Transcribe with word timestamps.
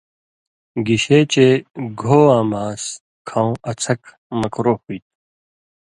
گِشے 0.85 1.19
چے 1.31 1.47
گھوواں 2.01 2.43
ماس 2.51 2.81
کھؤں 3.27 3.53
اڅھک 3.69 4.01
(مکروہ) 4.39 4.79
ہُوئ 4.83 4.97
تھو، 5.03 5.11